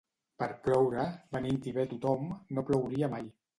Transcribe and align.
Per 0.43 0.47
ploure, 0.67 1.03
venint-hi 1.37 1.75
bé 1.77 1.87
tothom, 1.93 2.35
no 2.59 2.67
plouria 2.73 3.15
mai. 3.17 3.33